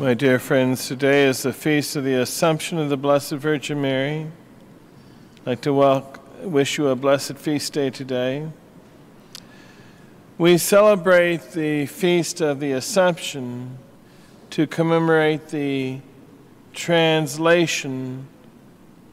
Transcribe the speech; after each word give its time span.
My 0.00 0.14
dear 0.14 0.38
friends, 0.38 0.88
today 0.88 1.26
is 1.26 1.42
the 1.42 1.52
feast 1.52 1.94
of 1.94 2.04
the 2.04 2.14
Assumption 2.14 2.78
of 2.78 2.88
the 2.88 2.96
Blessed 2.96 3.32
Virgin 3.32 3.82
Mary. 3.82 4.28
I'd 5.40 5.46
like 5.46 5.60
to 5.60 6.02
wish 6.42 6.78
you 6.78 6.88
a 6.88 6.96
blessed 6.96 7.36
feast 7.36 7.74
day 7.74 7.90
today. 7.90 8.48
We 10.38 10.56
celebrate 10.56 11.52
the 11.52 11.84
feast 11.84 12.40
of 12.40 12.60
the 12.60 12.72
Assumption 12.72 13.76
to 14.48 14.66
commemorate 14.66 15.48
the 15.48 16.00
translation 16.72 18.26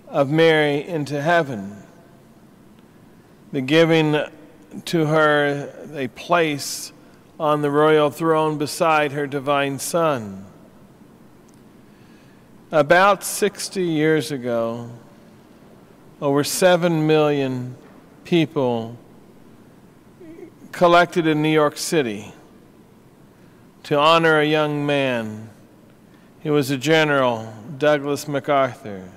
of 0.08 0.30
Mary 0.30 0.88
into 0.88 1.22
heaven, 1.22 1.84
the 3.52 3.60
giving 3.60 4.24
to 4.86 5.06
her 5.08 5.70
a 5.94 6.08
place 6.08 6.94
on 7.38 7.62
the 7.62 7.72
royal 7.72 8.10
throne 8.10 8.58
beside 8.58 9.12
her 9.12 9.28
divine 9.28 9.80
Son. 9.80 10.46
About 12.72 13.24
60 13.24 13.82
years 13.82 14.30
ago, 14.30 14.90
over 16.22 16.44
7 16.44 17.08
million 17.08 17.78
people 18.26 18.98
collected 20.74 21.28
in 21.28 21.42
New 21.42 21.48
York 21.48 21.78
City 21.78 22.34
to 23.84 23.98
honor 23.98 24.42
a 24.42 24.46
young 24.46 24.86
man. 24.86 25.50
He 26.42 26.50
was 26.50 26.70
a 26.70 26.78
general, 26.78 27.54
Douglas 27.78 28.28
MacArthur. 28.28 29.12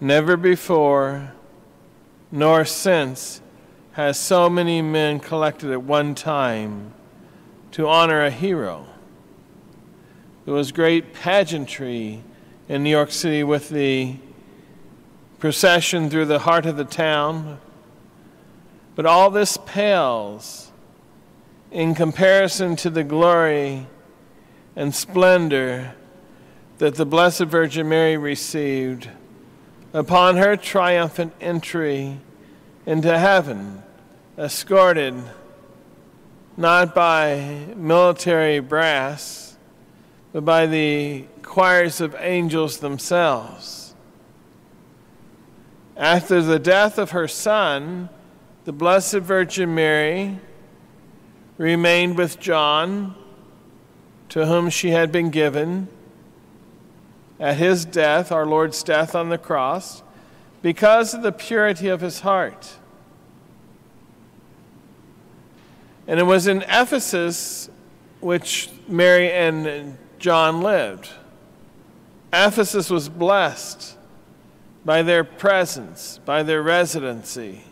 Never 0.00 0.36
before 0.36 1.32
nor 2.30 2.64
since 2.64 3.40
has 3.92 4.16
so 4.16 4.48
many 4.48 4.80
men 4.80 5.18
collected 5.18 5.72
at 5.72 5.82
one 5.82 6.14
time 6.14 6.94
to 7.72 7.88
honor 7.88 8.24
a 8.24 8.30
hero. 8.30 8.86
There 10.44 10.54
was 10.54 10.72
great 10.72 11.14
pageantry 11.14 12.24
in 12.68 12.82
New 12.82 12.90
York 12.90 13.12
City 13.12 13.44
with 13.44 13.68
the 13.68 14.16
procession 15.38 16.10
through 16.10 16.26
the 16.26 16.40
heart 16.40 16.66
of 16.66 16.76
the 16.76 16.84
town. 16.84 17.60
But 18.96 19.06
all 19.06 19.30
this 19.30 19.56
pales 19.66 20.72
in 21.70 21.94
comparison 21.94 22.74
to 22.76 22.90
the 22.90 23.04
glory 23.04 23.86
and 24.74 24.92
splendor 24.92 25.94
that 26.78 26.96
the 26.96 27.06
Blessed 27.06 27.44
Virgin 27.44 27.88
Mary 27.88 28.16
received 28.16 29.08
upon 29.92 30.38
her 30.38 30.56
triumphant 30.56 31.34
entry 31.40 32.18
into 32.84 33.16
heaven, 33.16 33.84
escorted 34.36 35.14
not 36.56 36.96
by 36.96 37.66
military 37.76 38.58
brass 38.58 39.51
but 40.32 40.44
by 40.44 40.66
the 40.66 41.24
choirs 41.42 42.00
of 42.00 42.16
angels 42.18 42.78
themselves. 42.78 43.94
After 45.96 46.40
the 46.40 46.58
death 46.58 46.98
of 46.98 47.10
her 47.10 47.28
son, 47.28 48.08
the 48.64 48.72
Blessed 48.72 49.18
Virgin 49.18 49.74
Mary 49.74 50.38
remained 51.58 52.16
with 52.16 52.40
John, 52.40 53.14
to 54.30 54.46
whom 54.46 54.70
she 54.70 54.90
had 54.90 55.12
been 55.12 55.28
given 55.30 55.88
at 57.38 57.56
his 57.56 57.84
death, 57.84 58.32
our 58.32 58.46
Lord's 58.46 58.82
death 58.82 59.14
on 59.14 59.28
the 59.28 59.36
cross, 59.36 60.02
because 60.62 61.12
of 61.12 61.22
the 61.22 61.32
purity 61.32 61.88
of 61.88 62.00
his 62.00 62.20
heart. 62.20 62.76
And 66.06 66.18
it 66.18 66.22
was 66.24 66.46
in 66.46 66.62
Ephesus 66.62 67.68
which 68.20 68.70
Mary 68.88 69.30
and 69.30 69.98
John 70.22 70.62
lived. 70.62 71.10
Ephesus 72.32 72.88
was 72.88 73.08
blessed 73.08 73.98
by 74.84 75.02
their 75.02 75.24
presence, 75.24 76.20
by 76.24 76.44
their 76.44 76.62
residency. 76.62 77.64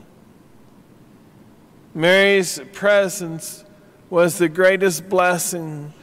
Mary's 1.94 2.60
presence 2.72 3.64
was 4.10 4.38
the 4.38 4.48
greatest 4.48 5.08
blessing 5.08 5.94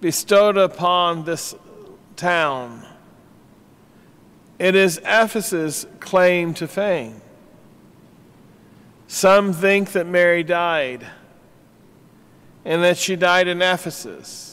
bestowed 0.00 0.56
upon 0.56 1.26
this 1.26 1.54
town. 2.16 2.86
It 4.58 4.74
is 4.74 5.02
Ephesus' 5.04 5.84
claim 6.00 6.54
to 6.54 6.66
fame. 6.66 7.20
Some 9.06 9.52
think 9.52 9.92
that 9.92 10.06
Mary 10.06 10.44
died 10.44 11.06
and 12.64 12.82
that 12.82 12.96
she 12.96 13.16
died 13.16 13.48
in 13.48 13.60
Ephesus. 13.60 14.49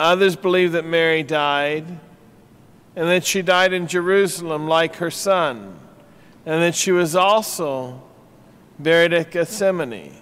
Others 0.00 0.36
believe 0.36 0.72
that 0.72 0.84
Mary 0.84 1.22
died 1.22 1.86
and 2.96 3.08
that 3.08 3.24
she 3.24 3.42
died 3.42 3.72
in 3.72 3.86
Jerusalem 3.86 4.68
like 4.68 4.96
her 4.96 5.10
son, 5.10 5.78
and 6.46 6.62
that 6.62 6.74
she 6.74 6.92
was 6.92 7.16
also 7.16 8.02
buried 8.78 9.12
at 9.12 9.30
Gethsemane. 9.30 10.14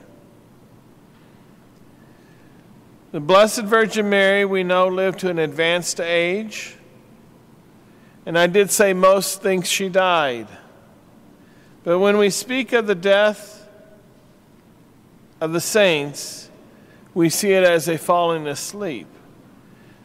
The 3.12 3.20
Blessed 3.20 3.64
Virgin 3.64 4.08
Mary, 4.08 4.46
we 4.46 4.64
know, 4.64 4.88
lived 4.88 5.18
to 5.20 5.28
an 5.28 5.38
advanced 5.38 6.00
age, 6.00 6.76
and 8.24 8.38
I 8.38 8.46
did 8.46 8.70
say 8.70 8.94
most 8.94 9.42
think 9.42 9.66
she 9.66 9.90
died. 9.90 10.48
But 11.84 11.98
when 11.98 12.16
we 12.16 12.30
speak 12.30 12.72
of 12.72 12.86
the 12.86 12.94
death 12.94 13.68
of 15.42 15.52
the 15.52 15.60
saints, 15.60 16.48
we 17.12 17.28
see 17.28 17.52
it 17.52 17.64
as 17.64 17.86
a 17.88 17.98
falling 17.98 18.46
asleep. 18.46 19.08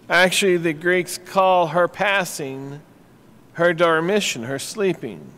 Actually, 0.10 0.58
the 0.58 0.74
Greeks 0.74 1.18
call 1.18 1.68
her 1.68 1.88
passing 1.88 2.82
her 3.54 3.74
dormition, 3.74 4.44
her 4.44 4.60
sleeping. 4.60 5.34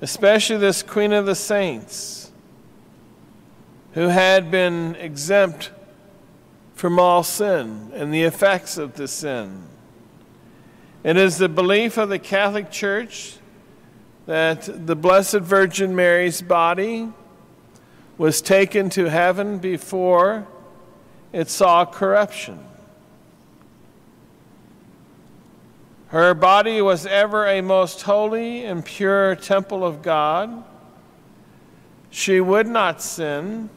Especially 0.00 0.56
this 0.56 0.82
Queen 0.82 1.12
of 1.12 1.26
the 1.26 1.34
Saints, 1.34 2.30
who 3.92 4.08
had 4.08 4.50
been 4.50 4.94
exempt 4.96 5.72
from 6.74 6.98
all 6.98 7.22
sin 7.22 7.90
and 7.94 8.12
the 8.12 8.22
effects 8.22 8.78
of 8.78 8.94
the 8.94 9.08
sin. 9.08 9.64
It 11.02 11.16
is 11.16 11.38
the 11.38 11.48
belief 11.48 11.96
of 11.98 12.08
the 12.08 12.18
Catholic 12.18 12.70
Church 12.70 13.38
that 14.26 14.86
the 14.86 14.96
Blessed 14.96 15.40
Virgin 15.40 15.96
Mary's 15.96 16.42
body 16.42 17.08
was 18.18 18.40
taken 18.40 18.90
to 18.90 19.06
heaven 19.06 19.58
before 19.58 20.46
it 21.36 21.50
saw 21.50 21.84
corruption. 21.84 22.58
Her 26.08 26.32
body 26.32 26.80
was 26.80 27.04
ever 27.04 27.46
a 27.46 27.60
most 27.60 28.00
holy 28.00 28.64
and 28.64 28.82
pure 28.82 29.36
temple 29.36 29.84
of 29.84 30.00
God. 30.00 30.64
She 32.08 32.40
would 32.40 32.66
not 32.66 33.02
sin 33.02 33.68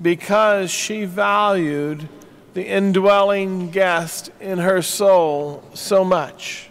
because 0.00 0.70
she 0.70 1.04
valued 1.04 2.08
the 2.54 2.66
indwelling 2.66 3.70
guest 3.70 4.30
in 4.40 4.56
her 4.60 4.80
soul 4.80 5.62
so 5.74 6.06
much. 6.06 6.70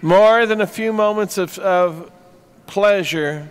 More 0.00 0.46
than 0.46 0.62
a 0.62 0.66
few 0.66 0.94
moments 0.94 1.36
of, 1.36 1.58
of 1.58 2.10
pleasure 2.66 3.50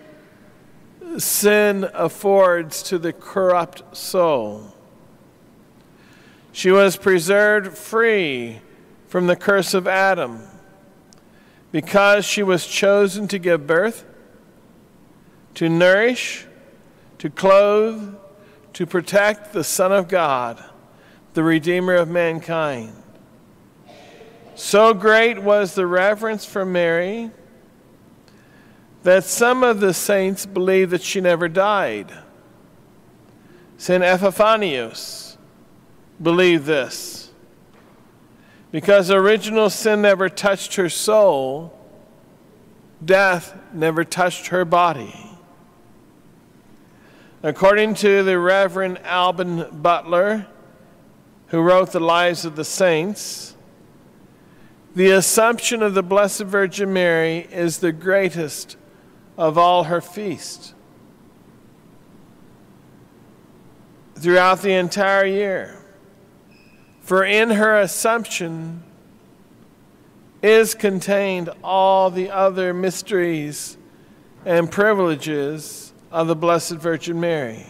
sin 1.22 1.90
affords 1.94 2.84
to 2.84 2.98
the 2.98 3.14
corrupt 3.14 3.96
soul. 3.96 4.74
She 6.52 6.72
was 6.72 6.96
preserved 6.96 7.78
free 7.78 8.62
from 9.08 9.28
the 9.28 9.36
curse 9.36 9.74
of 9.74 9.88
Adam 9.88 10.42
because 11.72 12.26
she 12.26 12.44
was 12.44 12.66
chosen 12.66 13.28
to 13.28 13.38
give 13.38 13.68
birth, 13.68 14.06
to 15.56 15.68
nourish, 15.68 16.46
to 17.18 17.30
clothe, 17.30 18.16
to 18.74 18.86
protect 18.86 19.52
the 19.52 19.64
Son 19.64 19.92
of 19.92 20.08
God, 20.08 20.64
the 21.34 21.44
Redeemer 21.44 21.96
of 21.96 22.10
mankind. 22.10 22.94
So 24.56 24.94
great 24.94 25.42
was 25.42 25.76
the 25.76 25.86
reverence 25.86 26.46
for 26.46 26.66
Mary 26.66 27.32
that 29.06 29.24
some 29.24 29.62
of 29.62 29.82
the 29.82 29.94
saints 29.94 30.48
believe 30.48 30.90
that 30.90 31.04
she 31.04 31.22
never 31.22 31.48
died. 31.48 32.12
St. 33.78 34.04
Epiphanius 34.04 35.38
believed 36.20 36.66
this. 36.66 37.30
Because 38.72 39.12
original 39.12 39.70
sin 39.70 40.02
never 40.02 40.28
touched 40.28 40.74
her 40.78 40.90
soul, 40.90 41.78
death 43.04 43.56
never 43.72 44.04
touched 44.04 44.48
her 44.48 44.66
body. 44.66 45.14
According 47.44 47.94
to 47.96 48.24
the 48.24 48.40
Reverend 48.40 48.98
Alban 49.04 49.82
Butler, 49.84 50.48
who 51.50 51.62
wrote 51.62 51.92
the 51.92 52.00
Lives 52.00 52.44
of 52.44 52.56
the 52.56 52.66
Saints, 52.66 53.56
the 54.96 55.12
Assumption 55.12 55.84
of 55.84 55.94
the 55.94 56.02
Blessed 56.02 56.42
Virgin 56.42 56.92
Mary 56.92 57.48
is 57.52 57.78
the 57.78 57.92
greatest 57.92 58.78
of 59.38 59.58
all 59.58 59.86
her 59.86 60.02
feast. 60.02 60.76
throughout 64.16 64.62
the 64.62 64.74
entire 64.74 65.26
year. 65.26 65.78
For 67.02 67.24
in 67.24 67.52
her 67.52 67.80
assumption 67.80 68.84
is 70.42 70.74
contained 70.74 71.50
all 71.64 72.10
the 72.10 72.32
other 72.32 72.74
mysteries 72.74 73.78
and 74.46 74.72
privileges 74.72 75.94
of 76.12 76.28
the 76.28 76.36
Blessed 76.36 76.74
Virgin 76.74 77.20
Mary. 77.20 77.66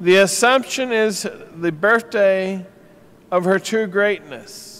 The 0.00 0.16
Assumption 0.16 0.92
is 0.92 1.26
the 1.54 1.72
birthday 1.72 2.66
of 3.30 3.44
her 3.44 3.58
true 3.58 3.86
greatness. 3.86 4.77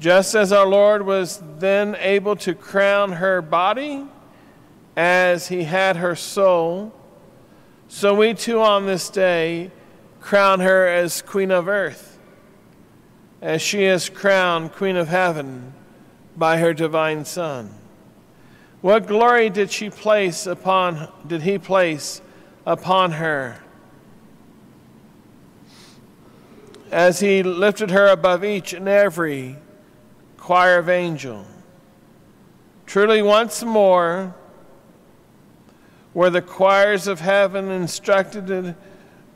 Just 0.00 0.36
as 0.36 0.52
our 0.52 0.66
Lord 0.66 1.04
was 1.04 1.42
then 1.58 1.96
able 1.98 2.36
to 2.36 2.54
crown 2.54 3.12
her 3.12 3.42
body 3.42 4.06
as 4.96 5.48
he 5.48 5.64
had 5.64 5.96
her 5.96 6.14
soul, 6.14 6.92
so 7.88 8.14
we 8.14 8.34
too 8.34 8.60
on 8.60 8.86
this 8.86 9.08
day 9.10 9.72
crown 10.20 10.60
her 10.60 10.86
as 10.86 11.20
Queen 11.22 11.50
of 11.50 11.66
Earth, 11.66 12.18
as 13.42 13.60
she 13.60 13.84
is 13.84 14.08
crowned 14.08 14.72
Queen 14.72 14.96
of 14.96 15.08
Heaven 15.08 15.72
by 16.36 16.58
her 16.58 16.72
divine 16.72 17.24
Son. 17.24 17.74
What 18.80 19.08
glory 19.08 19.50
did 19.50 19.72
she 19.72 19.90
place 19.90 20.46
upon 20.46 21.08
did 21.26 21.42
he 21.42 21.58
place 21.58 22.22
upon 22.64 23.12
her? 23.12 23.58
As 26.92 27.18
he 27.18 27.42
lifted 27.42 27.90
her 27.90 28.06
above 28.06 28.44
each 28.44 28.72
and 28.72 28.88
every 28.88 29.56
choir 30.38 30.78
of 30.78 30.88
angels. 30.88 31.46
Truly 32.86 33.20
once 33.20 33.62
more 33.62 34.34
were 36.14 36.30
the 36.30 36.40
choirs 36.40 37.06
of 37.06 37.20
heaven 37.20 37.70
instructed 37.70 38.74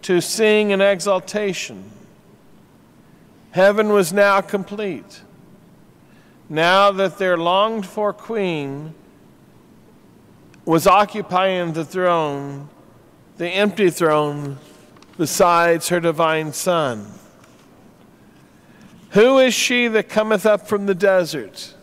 to 0.01 0.21
sing 0.21 0.71
in 0.71 0.81
exaltation. 0.81 1.91
Heaven 3.51 3.91
was 3.91 4.13
now 4.13 4.41
complete. 4.41 5.23
Now 6.49 6.91
that 6.93 7.19
their 7.19 7.37
longed 7.37 7.85
for 7.85 8.13
queen 8.13 8.95
was 10.65 10.87
occupying 10.87 11.75
the 11.75 11.85
throne, 11.85 12.69
the 13.37 13.49
empty 13.49 13.91
throne, 13.91 14.59
besides 15.19 15.89
her 15.91 16.01
divine 16.01 16.53
Son. 16.53 17.07
Who 19.13 19.39
is 19.39 19.53
she 19.53 19.89
that 19.89 20.09
cometh 20.09 20.47
up 20.47 20.67
from 20.67 20.87
the 20.87 20.95
desert? 20.95 21.75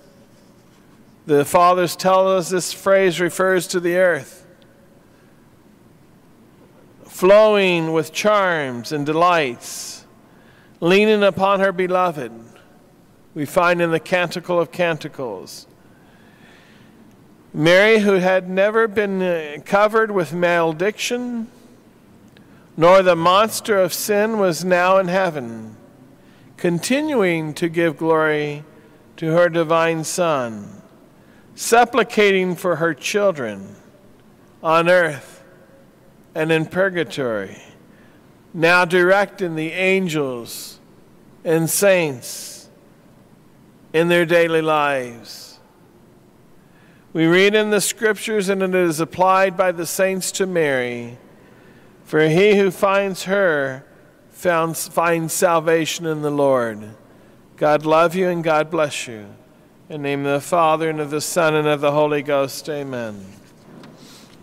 The 1.28 1.46
fathers 1.46 1.96
tell 1.96 2.28
us 2.28 2.50
this 2.50 2.74
phrase 2.74 3.20
refers 3.20 3.68
to 3.68 3.80
the 3.80 3.98
earth, 3.98 4.48
flowing 7.06 7.94
with 7.94 8.14
charms 8.14 8.92
and 8.92 9.06
delights, 9.06 10.08
leaning 10.80 11.22
upon 11.22 11.60
her 11.60 11.72
beloved. 11.72 12.31
We 13.36 13.46
find 13.46 13.80
in 13.80 13.92
the 13.92 14.00
Canticle 14.00 14.60
of 14.60 14.72
Canticles. 14.72 15.68
Mary, 17.54 18.00
who 18.00 18.14
had 18.14 18.50
never 18.50 18.88
been 18.88 19.22
uh, 19.22 19.58
covered 19.66 20.10
with 20.10 20.34
malediction, 20.34 21.48
nor 22.75 23.04
the 23.04 23.16
monster 23.16 23.78
of 23.78 23.94
sin, 23.94 24.40
was 24.40 24.66
now 24.66 24.98
in 24.98 25.08
heaven, 25.08 25.75
continuing 26.60 27.54
to 27.56 27.70
give 27.70 27.98
glory 27.98 28.64
to 29.18 29.32
her 29.32 29.50
divine 29.50 30.04
Son, 30.04 30.82
supplicating 31.56 32.56
for 32.56 32.78
her 32.78 32.94
children 32.94 33.76
on 34.62 34.88
earth 34.88 35.44
and 36.36 36.52
in 36.52 36.66
purgatory, 36.66 37.58
now 38.54 38.86
directing 38.86 39.56
the 39.56 39.72
angels 39.72 40.80
and 41.44 41.70
saints 41.70 42.70
in 43.94 44.08
their 44.08 44.26
daily 44.26 44.62
lives 44.62 45.50
we 47.12 47.26
read 47.26 47.56
in 47.56 47.72
the 47.72 47.82
scriptures, 47.82 48.50
and 48.50 48.62
it 48.62 48.76
is 48.76 49.00
applied 49.00 49.58
by 49.58 49.72
the 49.72 49.88
saints 49.88 50.32
to 50.34 50.46
Mary. 50.46 51.18
For 52.04 52.28
he 52.30 52.56
who 52.56 52.70
finds 52.70 53.24
her 53.24 53.84
found, 54.39 54.77
finds 54.77 55.33
salvation 55.33 56.06
in 56.06 56.21
the 56.21 56.31
Lord. 56.31 56.95
God 57.57 57.86
love 57.86 58.15
you 58.15 58.30
and 58.30 58.41
God 58.41 58.71
bless 58.71 59.06
you. 59.06 59.25
In 59.89 60.01
the 60.01 60.07
name 60.07 60.25
of 60.25 60.41
the 60.41 60.47
Father, 60.47 60.89
and 60.89 61.01
of 61.01 61.09
the 61.09 61.19
Son, 61.19 61.56
and 61.56 61.68
of 61.68 61.81
the 61.81 61.91
Holy 61.91 62.21
Ghost, 62.21 62.69
amen. 62.69 63.25